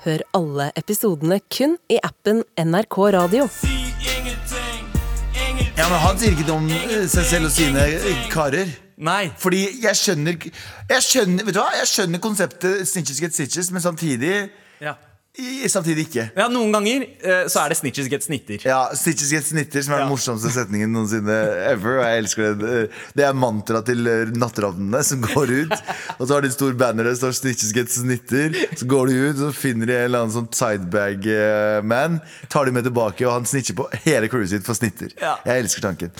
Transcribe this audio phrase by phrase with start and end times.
[0.00, 3.48] Hør alle episodene kun i appen NRK Radio.
[5.76, 8.72] Ja, men Han sier ikke noe om eh, seg selv og sine eh, karer.
[9.00, 9.30] Nei.
[9.40, 11.70] Fordi jeg skjønner Jeg skjønner, vet du hva?
[11.78, 14.50] Jeg skjønner konseptet snitches get stitches, men samtidig
[14.80, 14.96] Ja.
[15.38, 16.24] I- Samtidig ikke.
[16.36, 18.58] ja, noen ganger eh, så er det snitches get snitter.
[18.66, 21.36] Ja, 'snitches get snitter, som er den morsomste setningen noensinne
[21.70, 21.98] ever.
[22.00, 22.90] Og jeg elsker det.
[23.14, 25.76] Det er mantraet til eh, natteravnene som går ut.
[26.18, 28.76] Og så har de et stort banner der det står 'snitches get snitter'.
[28.76, 32.20] Så går de ut, og så finner de en eller annen sånn sidebag-man.
[32.48, 35.08] Tar de med tilbake, og han snitcher på hele crewet sitt for snitter.
[35.20, 35.36] Ja.
[35.46, 36.10] Jeg elsker tanken.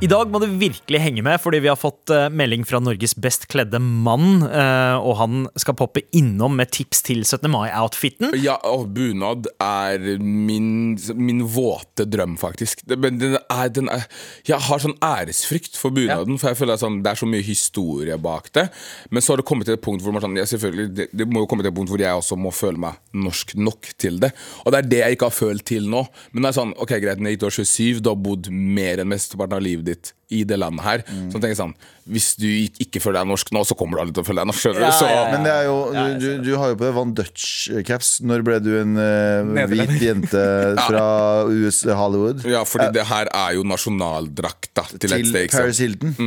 [0.00, 3.12] I dag må du virkelig henge med, fordi vi har fått eh, melding fra Norges
[3.20, 4.46] best kledde mann.
[4.48, 7.44] eh, og han skal poppe innom med tips til 17.
[7.52, 8.32] mai-outfiten.
[8.40, 12.86] Ja, og bunad er min, min våte drøm, faktisk.
[12.96, 14.06] Men den er, den er,
[14.48, 17.44] jeg har sånn æresfrykt for bunaden, for jeg føler at sånn, det er så mye
[17.44, 18.70] historie bak det.
[19.12, 21.44] Men så har det kommet til et punkt hvor man sånn, ja, selvfølgelig, det, må
[21.44, 24.32] jo komme til et punkt hvor jeg også må føle meg norsk nok til det.
[24.64, 26.06] Og det er det jeg ikke har følt til nå.
[26.32, 29.04] Men det er sånn, ok greit, når jeg gikk til 27, du har bodd mer
[29.04, 29.89] enn mesteparten av livet ditt
[30.30, 31.00] i det landet her.
[31.32, 31.72] Så tenker jeg sånn,
[32.10, 32.46] hvis du
[32.82, 34.62] ikke føler deg norsk nå, så kommer du aldri til å føle deg norsk.
[34.62, 34.82] skjønner?
[34.86, 35.22] Ja, Så, ja, ja.
[35.34, 38.08] Men det er jo, du, du, du har jo på deg Van Dutch-caps.
[38.30, 40.44] Når ble du en uh, hvit jente
[40.86, 41.04] fra
[41.50, 45.42] US Hollywood Ja, fordi det her er jo nasjonaldrakta til, et til sted.
[45.48, 45.66] ikke sant?
[45.66, 46.10] Paris Hilton?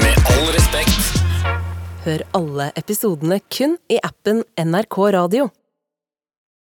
[0.00, 1.02] Med all respekt.
[2.04, 5.42] Hør alle episodene kun i appen NRK Radio.